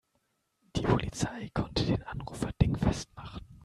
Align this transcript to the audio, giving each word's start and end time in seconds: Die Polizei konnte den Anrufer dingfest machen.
Die 0.75 0.81
Polizei 0.81 1.51
konnte 1.53 1.85
den 1.85 2.01
Anrufer 2.01 2.49
dingfest 2.59 3.15
machen. 3.15 3.45